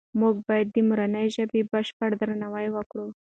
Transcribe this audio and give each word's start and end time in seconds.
موږ 0.19 0.35
باید 0.47 0.67
د 0.71 0.77
مورنۍ 0.87 1.27
ژبې 1.35 1.61
بشپړ 1.71 2.09
درناوی 2.19 2.67
وکړو. 2.71 3.07